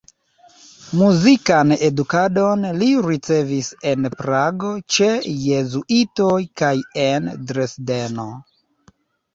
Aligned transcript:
Muzikan 1.01 1.73
edukadon 1.87 2.65
li 2.79 2.87
ricevis 3.09 3.69
en 3.93 4.09
Prago 4.23 4.73
ĉe 4.97 5.11
jezuitoj 5.45 6.35
kaj 6.65 6.75
en 7.09 7.31
Dresdeno. 7.53 8.29